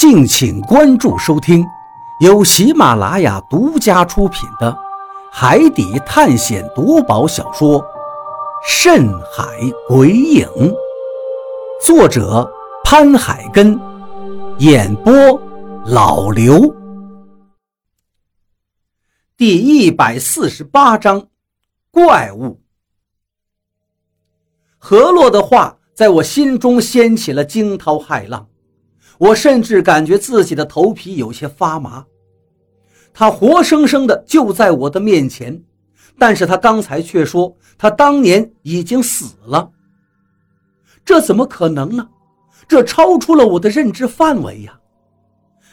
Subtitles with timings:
[0.00, 1.62] 敬请关注收听，
[2.20, 4.72] 由喜马拉雅独家出品的
[5.30, 7.78] 《海底探险夺宝小说》
[8.66, 9.44] 《深海
[9.86, 10.48] 鬼影》，
[11.84, 12.50] 作者
[12.82, 13.78] 潘海根，
[14.56, 15.12] 演播
[15.84, 16.74] 老刘。
[19.36, 21.26] 第一百四十八章，
[21.90, 22.58] 怪物。
[24.78, 28.46] 何洛的话在我心中掀起了惊涛骇浪。
[29.20, 32.06] 我甚至感觉自己的头皮有些发麻。
[33.12, 35.62] 他活生生的就在我的面前，
[36.18, 39.70] 但是他刚才却说他当年已经死了。
[41.04, 42.08] 这怎么可能呢？
[42.66, 44.80] 这超出了我的认知范围呀！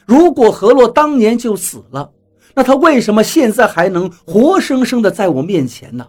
[0.05, 2.11] 如果何洛当年就死了，
[2.53, 6.05] 那他为什么现在还能活生生的在我面前呢？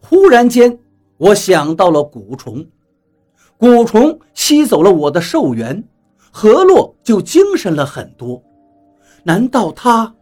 [0.00, 0.78] 忽然间，
[1.18, 2.66] 我想到了蛊虫。
[3.60, 5.84] 蛊虫吸走了我的寿元，
[6.32, 8.42] 何洛就精神了很多。
[9.22, 10.14] 难道他？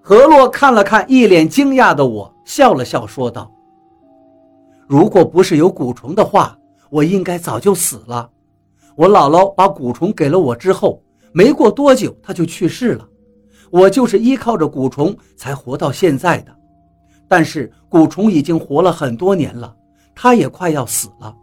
[0.00, 3.50] 何洛看了看一脸惊讶的我，笑了笑，说道
[4.86, 6.56] ：“如果不是有蛊虫的话，
[6.88, 8.30] 我应该早就死了。
[8.94, 13.04] 我姥姥把蛊虫给了我之后，没过多久他就去世了。
[13.72, 16.56] 我就是依靠着蛊虫才活到现在的。
[17.26, 19.74] 但是蛊虫已经活了很多年了，
[20.14, 21.34] 他也快要死了。”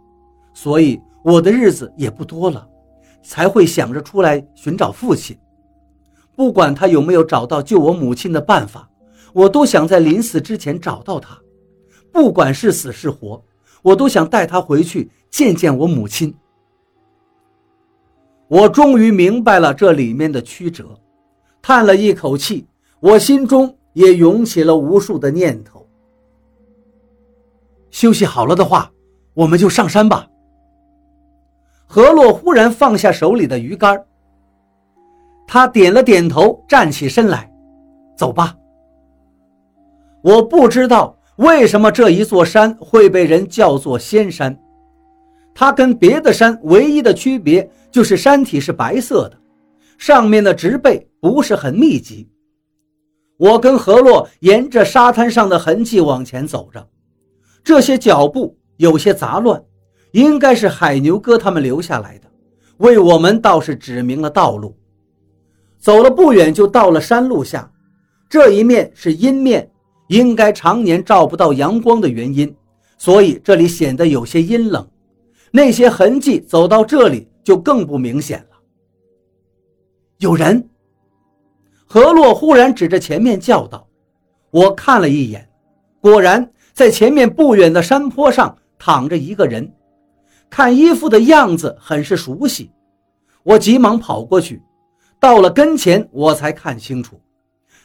[0.56, 2.66] 所以我的日子也不多了，
[3.22, 5.38] 才会想着出来寻找父亲。
[6.34, 8.88] 不管他有没有找到救我母亲的办法，
[9.34, 11.38] 我都想在临死之前找到他。
[12.10, 13.44] 不管是死是活，
[13.82, 16.34] 我都想带他回去见见我母亲。
[18.48, 20.98] 我终于明白了这里面的曲折，
[21.60, 22.66] 叹了一口气，
[23.00, 25.86] 我心中也涌起了无数的念头。
[27.90, 28.90] 休息好了的话，
[29.34, 30.26] 我们就上山吧。
[31.86, 34.04] 何洛忽然放下手里的鱼竿，
[35.46, 37.50] 他点了点头，站起身来
[38.18, 38.54] ：“走吧。”
[40.22, 44.58] 我不知道为什么这一座山会被人叫做仙山，
[45.54, 49.38] 它跟别的山唯一的区别就是山体是白色的，
[49.96, 52.28] 上面的植被不是很密集。
[53.38, 56.84] 我跟何洛沿着沙滩上的痕迹往前走着，
[57.62, 59.62] 这些脚步有些杂乱。
[60.16, 62.30] 应该是海牛哥他们留下来的，
[62.78, 64.74] 为我们倒是指明了道路。
[65.78, 67.70] 走了不远，就到了山路下，
[68.26, 69.70] 这一面是阴面，
[70.08, 72.56] 应该常年照不到阳光的原因，
[72.96, 74.88] 所以这里显得有些阴冷。
[75.50, 78.56] 那些痕迹走到这里就更不明显了。
[80.20, 80.66] 有人！
[81.84, 83.86] 何洛忽然指着前面叫道
[84.50, 85.46] ：“我看了一眼，
[86.00, 89.70] 果然在前面不远的山坡上躺着一个人。”
[90.56, 92.70] 看衣服的样子很是熟悉，
[93.42, 94.62] 我急忙跑过去，
[95.20, 97.20] 到了跟前，我才看清楚，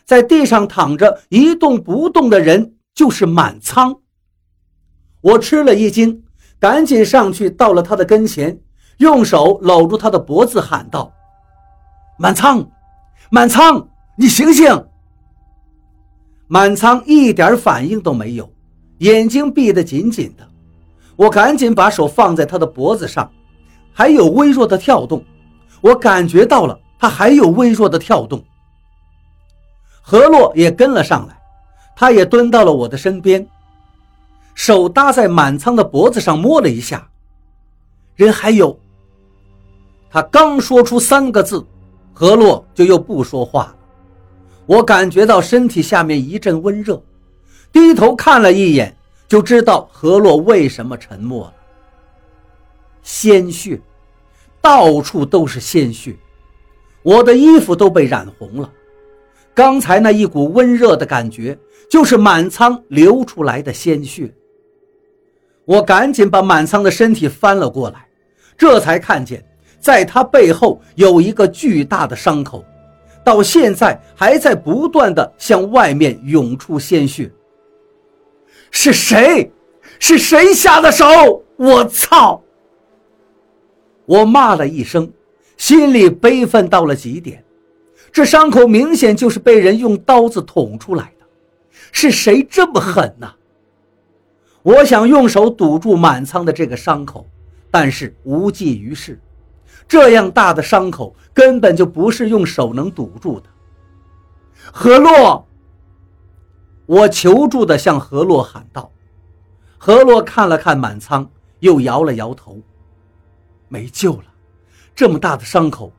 [0.05, 3.93] 在地上躺着一动不动的人就是满仓。
[5.19, 6.23] 我吃了一惊，
[6.61, 8.57] 赶紧上去到了他的跟前，
[8.99, 11.11] 用手搂住他的脖子喊道
[12.17, 12.65] ：“满仓，
[13.29, 14.87] 满仓，你醒醒！”
[16.47, 18.49] 满仓一点反应都没有，
[18.99, 20.50] 眼睛闭得紧紧的。
[21.21, 23.31] 我赶紧把手放在他的脖子上，
[23.93, 25.23] 还有微弱的跳动。
[25.79, 28.43] 我感觉到了，他还有微弱的跳动。
[30.01, 31.39] 何洛也跟了上来，
[31.95, 33.47] 他也蹲到了我的身边，
[34.55, 37.07] 手搭在满仓的脖子上摸了一下。
[38.15, 38.75] 人还有。
[40.09, 41.63] 他刚说出三个字，
[42.13, 43.75] 何洛就又不说话了。
[44.65, 46.99] 我感觉到身体下面一阵温热，
[47.71, 48.97] 低头看了一眼。
[49.31, 51.53] 就知道何洛为什么沉默了。
[53.01, 53.79] 鲜血，
[54.59, 56.13] 到处都是鲜血，
[57.01, 58.69] 我的衣服都被染红了。
[59.53, 61.57] 刚才那一股温热的感觉，
[61.89, 64.29] 就是满仓流出来的鲜血。
[65.63, 68.05] 我赶紧把满仓的身体翻了过来，
[68.57, 69.41] 这才看见，
[69.79, 72.65] 在他背后有一个巨大的伤口，
[73.23, 77.31] 到现在还在不断的向外面涌出鲜血。
[78.71, 79.51] 是谁？
[79.99, 81.05] 是谁下的手？
[81.57, 82.41] 我操！
[84.05, 85.11] 我骂了一声，
[85.57, 87.43] 心里悲愤到了极点。
[88.11, 91.25] 这伤口明显就是被人用刀子捅出来的，
[91.91, 93.31] 是谁这么狠呢？
[94.63, 97.25] 我想用手堵住满仓的这个伤口，
[97.69, 99.19] 但是无济于事。
[99.87, 103.45] 这样大的伤口根本就不是用手能堵住的。
[104.71, 105.47] 何洛。
[106.91, 108.91] 我求助地向何洛喊道
[109.79, 112.59] ：“何洛看了看满仓，又摇了摇头，
[113.69, 114.25] 没救了，
[114.93, 115.93] 这么大的伤口，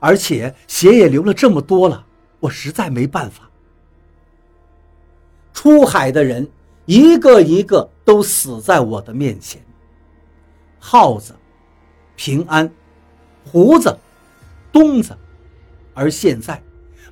[0.00, 2.06] 而且血也流了这么多了，
[2.40, 3.50] 我实在没办法。
[5.52, 6.48] 出海的人
[6.86, 9.62] 一个一个都死在我的面前。
[10.78, 11.36] 耗子、
[12.14, 12.72] 平安、
[13.44, 13.94] 胡子、
[14.72, 15.14] 东子，
[15.92, 16.62] 而现在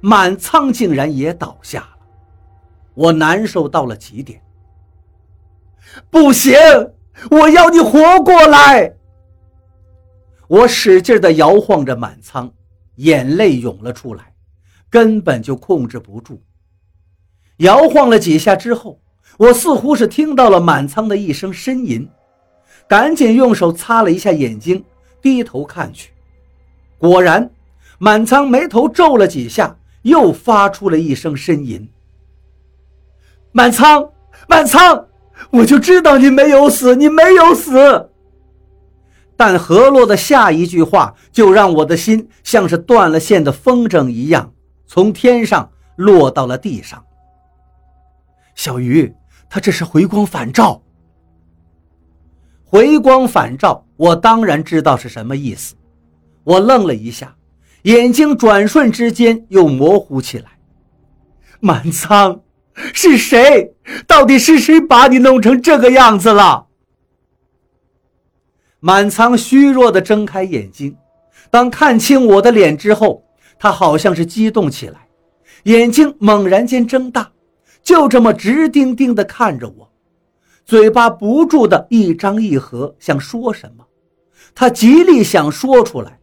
[0.00, 1.86] 满仓竟然也倒下，
[2.94, 4.40] 我难受到了极点。
[6.10, 6.54] 不行，
[7.30, 8.94] 我要你活过来！
[10.48, 12.52] 我使劲地摇晃着满仓，
[12.96, 14.32] 眼泪涌了出来，
[14.90, 16.42] 根本就控制不住。
[17.58, 19.00] 摇晃了几下之后，
[19.38, 22.08] 我似乎是听到了满仓的一声呻吟。
[22.86, 24.84] 赶紧用手擦了一下眼睛，
[25.22, 26.12] 低头看去，
[26.98, 27.50] 果然，
[27.98, 31.88] 满仓眉头皱了几下，又发出了一声呻吟。
[33.56, 34.10] 满仓，
[34.48, 35.06] 满仓，
[35.50, 38.10] 我就知道你没有死，你没有死。
[39.36, 44.52] 但何洛的下一句话就让我的心像是断了线的风筝一样，
[44.88, 47.00] 从天上落到了地上。
[48.56, 49.14] 小鱼，
[49.48, 50.82] 他这是回光返照。
[52.64, 55.76] 回光返照，我当然知道是什么意思。
[56.42, 57.36] 我愣了一下，
[57.82, 60.46] 眼睛转瞬之间又模糊起来。
[61.60, 62.40] 满仓，
[62.92, 63.72] 是谁？
[64.06, 66.66] 到底是谁把你弄成这个样子了？
[68.80, 70.96] 满仓虚弱地睁开眼睛，
[71.50, 73.24] 当看清我的脸之后，
[73.58, 75.08] 他好像是激动起来，
[75.64, 77.32] 眼睛猛然间睁大，
[77.82, 79.90] 就这么直盯盯地看着我。
[80.66, 83.86] 嘴巴不住的一张一合，想说什么，
[84.54, 86.18] 他极力想说出来，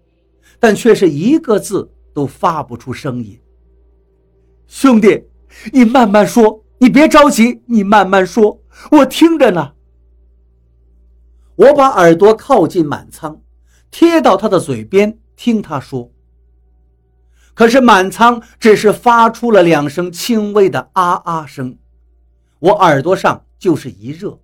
[0.60, 3.40] 但却是一个字都发不出声音。
[4.68, 5.24] 兄弟，
[5.72, 8.62] 你慢慢说，你别着急，你慢慢说，
[8.92, 9.74] 我听着呢。
[11.56, 13.42] 我把耳朵靠近满仓，
[13.90, 16.12] 贴到他的嘴边听他说。
[17.54, 21.78] 可是满仓只是发出了两声轻微的啊啊声，
[22.60, 23.46] 我耳朵上。
[23.62, 24.42] 就是一热，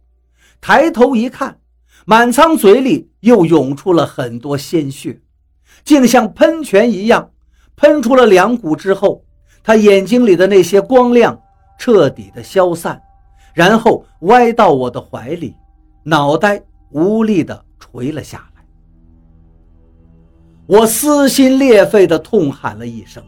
[0.62, 1.60] 抬头一看，
[2.06, 5.24] 满仓嘴里又涌出了很多鲜血，
[5.84, 7.32] 竟像喷泉一样
[7.76, 9.26] 喷出了两股之后，
[9.68, 11.38] 他眼睛里的那些光亮
[11.78, 13.02] 彻底的消散，
[13.54, 15.54] 然后歪到我的怀里，
[16.04, 18.64] 脑袋无力的垂了下来。
[20.68, 23.22] 我撕心裂肺的痛喊了一声。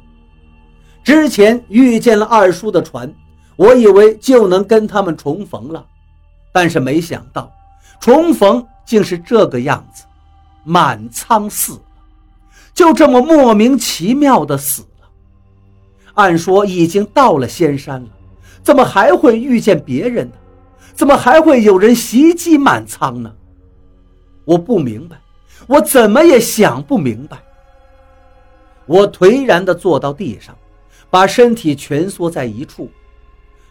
[1.03, 3.13] 之前遇见了二叔的船。
[3.57, 5.85] 我以为就能跟他们重逢了，
[6.53, 7.51] 但是没想到，
[7.99, 10.05] 重逢竟是这个样子，
[10.63, 11.81] 满仓死了，
[12.73, 14.85] 就这么莫名其妙的死。
[16.19, 18.09] 按说已经到了仙山了，
[18.61, 20.33] 怎么还会遇见别人呢？
[20.93, 23.33] 怎么还会有人袭击满仓呢？
[24.43, 25.15] 我不明白，
[25.65, 27.37] 我怎么也想不明白。
[28.85, 30.53] 我颓然地坐到地上，
[31.09, 32.89] 把身体蜷缩在一处。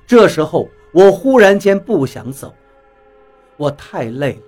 [0.06, 2.54] 这时候，我忽然间不想走了，
[3.58, 4.42] 我太累了，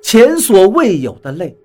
[0.00, 1.58] 前所未有的累。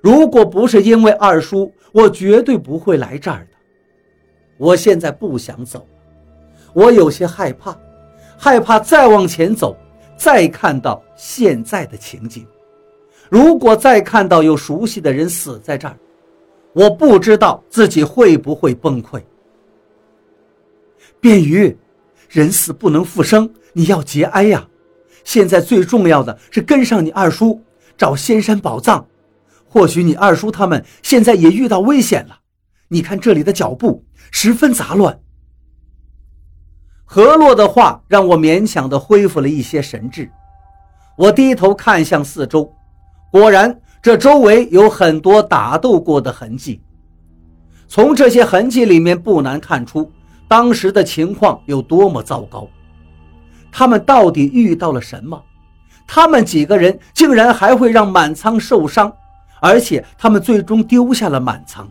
[0.00, 3.53] 如果不是因为二叔，我绝对不会来这儿的。
[4.56, 5.86] 我现在不想走，
[6.72, 7.76] 我有些害怕，
[8.36, 9.76] 害怕再往前走，
[10.16, 12.46] 再看到现在的情景。
[13.28, 15.96] 如果再看到有熟悉的人死在这儿，
[16.72, 19.22] 我不知道自己会不会崩溃。
[21.20, 21.76] 便于。
[22.30, 24.66] 人死不能复生，你要节哀呀！
[25.22, 27.62] 现在最重要的是跟上你二叔，
[27.96, 29.06] 找仙山宝藏。
[29.68, 32.36] 或许你二叔他们现在也遇到危险了。
[32.88, 35.18] 你看这里的脚步十分杂乱。
[37.04, 40.30] 何洛的话让我勉强的恢复了一些神智。
[41.16, 42.74] 我低头看向四周，
[43.30, 46.80] 果然这周围有很多打斗过的痕迹。
[47.86, 50.10] 从这些痕迹里面不难看出。
[50.46, 52.68] 当时的情况有多么糟糕？
[53.72, 55.42] 他们到底遇到了什么？
[56.06, 59.10] 他们几个人竟然还会让满仓受伤，
[59.60, 61.90] 而且他们最终丢下了满仓。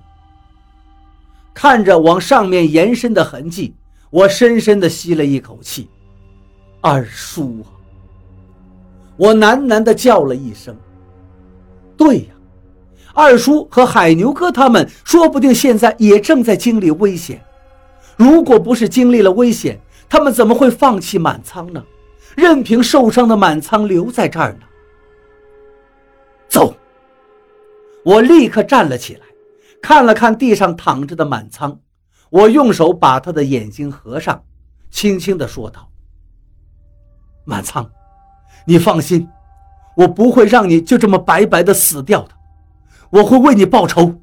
[1.54, 3.76] 看着往上面延伸的痕迹，
[4.10, 5.90] 我深深地吸了一口气。
[6.82, 7.72] 二叔啊！
[9.16, 10.76] 我喃喃地叫了一声。
[11.96, 12.34] 对呀，
[13.14, 17.42] 二叔和海牛哥他们说不定现在也正在经历危险。
[18.18, 19.80] 如果不是经历了危险，
[20.10, 21.84] 他们怎么会放弃满仓呢？
[22.36, 24.66] 任凭受伤的满仓留在这儿呢？
[26.50, 26.76] 走！
[28.04, 29.22] 我立刻站了起来，
[29.84, 31.78] 看了看地上躺着的满仓，
[32.30, 34.42] 我用手把他的眼睛合上，
[34.90, 35.90] 轻轻地说道
[37.44, 37.86] ：“满仓，
[38.66, 39.28] 你放心，
[39.98, 42.30] 我不会让你就这么白白的死掉的。
[43.10, 44.16] 我会为你报仇。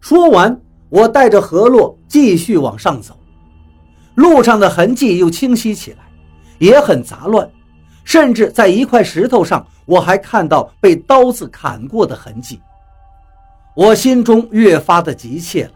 [0.00, 3.16] 说完，我带着何洛继续往上走，
[4.16, 5.98] 路上的痕迹又清晰起来，
[6.58, 7.48] 也很杂乱，
[8.02, 12.60] 甚至在一块石头上，我还看到被刀子砍过的痕迹。
[13.78, 15.72] 我心中越发的急切了，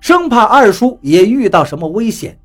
[0.00, 2.38] 生怕二叔也遇到什么危险，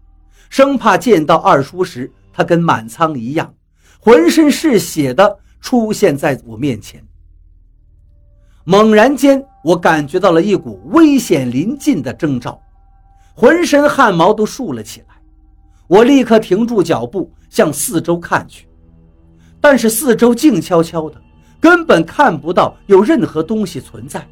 [0.50, 3.54] 生怕见到二叔时，他跟满仓一样，
[4.00, 7.00] 浑身是血的出现在我面前。
[8.64, 12.60] 猛然间，我感觉到了一股危险临近的征兆，
[13.36, 15.16] 浑身汗毛都竖了起来。
[15.86, 18.68] 我立刻停住脚步，向四周看去，
[19.62, 21.22] 但是四周静悄悄的，
[21.62, 24.28] 根本看不到有任何东西存在。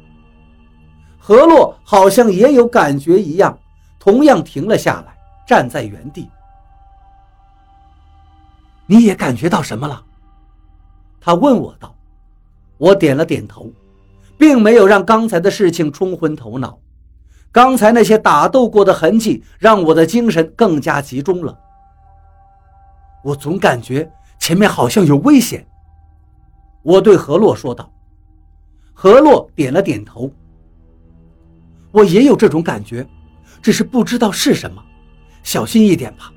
[1.26, 3.58] 何洛好像也有感觉一样，
[3.98, 6.30] 同样停了下来，站在原地。
[8.86, 10.00] 你也感觉到什么了？
[11.20, 11.92] 他问我道。
[12.78, 13.68] 我点了点头。
[14.38, 16.78] 并没有让刚才的事情冲昏头脑，
[17.50, 21.58] 刚才那些打斗过的痕迹让我的精神更加集中了。
[23.24, 25.66] 我总感觉前面好像有危险，
[26.82, 27.90] 我对何洛说道。
[28.94, 30.30] 何洛点了点头。
[31.96, 33.06] 我也有这种感觉，
[33.62, 34.82] 只是不知道是什么，
[35.42, 36.30] 小心一点吧。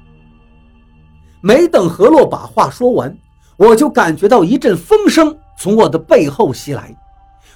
[1.42, 3.14] 没等何洛把话说完，
[3.58, 6.96] 我就感觉到一阵风声从我的背后袭来。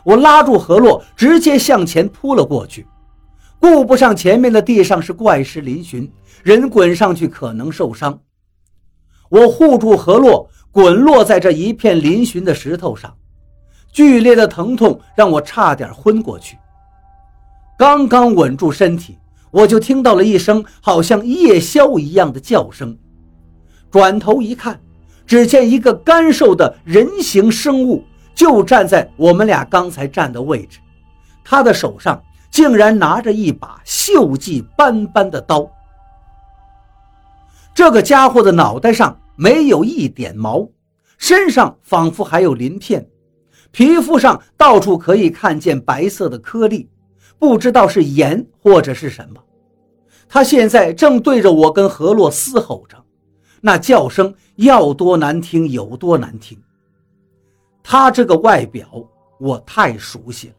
[0.04, 2.86] 我拉住何洛，直接向前扑了过去，
[3.58, 6.12] 顾不上前面的地上是怪石嶙峋，
[6.44, 8.20] 人滚上去可能受伤。
[9.30, 13.16] 我护住何洛，滚落在这一片嶙峋的石头上，
[13.94, 16.58] 剧烈的疼痛让我差点昏过去。
[17.84, 19.18] 刚刚稳住身体，
[19.52, 22.98] 我就听到了一声好像夜枭一样的叫声，
[23.92, 24.80] 转头一看，
[25.28, 28.02] 只见一个干瘦的人形生物。
[28.34, 30.80] 就站在我们俩刚才站的位置，
[31.44, 35.70] 他的手上竟然拿着一把锈迹斑斑的刀。
[37.76, 40.70] 这个家伙的脑袋上没有一点毛，
[41.18, 43.06] 身上仿佛还有鳞片，
[43.72, 46.90] 皮肤上到处可以看见白色的颗粒，
[47.44, 49.44] 不知道是盐或者是什么。
[50.30, 52.96] 他现在正对着我跟何洛嘶吼着，
[53.60, 56.58] 那叫声要多难听有多难听。
[57.84, 58.88] 他这个外表
[59.42, 60.54] 我太熟悉了，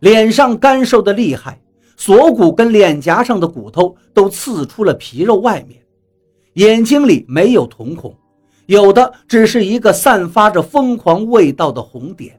[0.00, 1.58] 脸上干瘦的厉害，
[1.96, 5.80] 锁骨跟脸颊上的骨头都刺出了皮肉外面，
[6.52, 8.14] 眼睛里没有瞳孔，
[8.66, 12.38] 有的只是一个散发着疯狂味道的红点。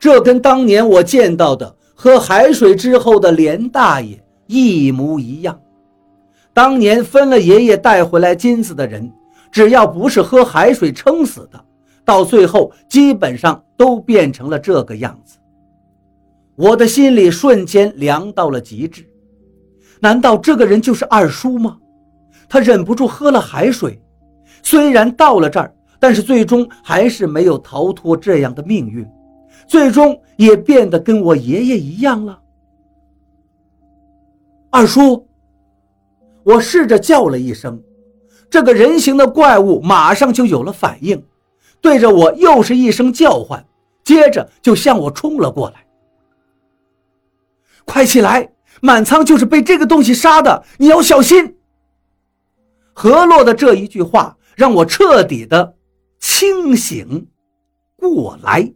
[0.00, 5.58] 这跟当年我见到的喝海水之后的连大爷一模一样。
[6.52, 9.10] 当年分了爷爷带回来金子的人，
[9.50, 11.64] 只要不是喝海水撑死的。
[12.04, 15.38] 到最后，基本上都变成了这个样子。
[16.54, 19.08] 我的心里瞬间凉到了极致。
[20.00, 21.78] 难道这个人就是二叔吗？
[22.48, 24.00] 他忍不住喝了海水，
[24.62, 29.04] 虽然到了这儿，但是最终还是没有逃脱这样的命运，
[29.66, 32.40] 最终也变得跟我爷爷一样了。
[34.70, 35.26] 二叔，
[36.42, 37.82] 我试着叫了一声，
[38.50, 41.22] 这个人形的怪物马上就有了反应。
[41.80, 43.64] 对着我又是一声叫唤，
[44.04, 45.84] 接着就向我冲了过来。
[47.84, 48.50] 快起来！
[48.80, 51.56] 满仓就是被这个东西杀的，你要小心。
[52.92, 55.74] 何洛的这一句话让我彻底的
[56.18, 57.28] 清醒
[57.96, 58.70] 过来。